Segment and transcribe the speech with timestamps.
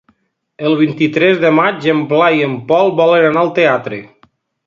[0.69, 4.01] El vint-i-tres de maig en Blai i en Pol volen anar al teatre.